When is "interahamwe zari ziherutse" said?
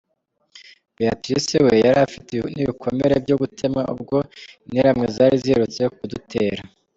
4.65-5.81